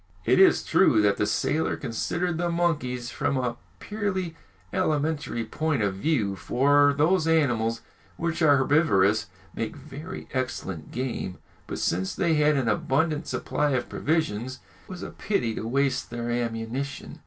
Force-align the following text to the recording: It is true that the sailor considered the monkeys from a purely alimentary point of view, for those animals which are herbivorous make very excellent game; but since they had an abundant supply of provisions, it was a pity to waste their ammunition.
It 0.25 0.39
is 0.39 0.63
true 0.63 0.99
that 1.03 1.17
the 1.17 1.27
sailor 1.27 1.77
considered 1.77 2.39
the 2.39 2.49
monkeys 2.49 3.11
from 3.11 3.37
a 3.37 3.57
purely 3.77 4.35
alimentary 4.73 5.45
point 5.45 5.83
of 5.83 5.93
view, 5.93 6.35
for 6.35 6.95
those 6.97 7.27
animals 7.27 7.81
which 8.17 8.41
are 8.41 8.57
herbivorous 8.57 9.27
make 9.53 9.75
very 9.75 10.27
excellent 10.33 10.89
game; 10.91 11.37
but 11.67 11.77
since 11.77 12.15
they 12.15 12.33
had 12.33 12.55
an 12.55 12.67
abundant 12.67 13.27
supply 13.27 13.73
of 13.73 13.89
provisions, 13.89 14.55
it 14.85 14.89
was 14.89 15.03
a 15.03 15.11
pity 15.11 15.53
to 15.53 15.67
waste 15.67 16.09
their 16.09 16.31
ammunition. 16.31 17.19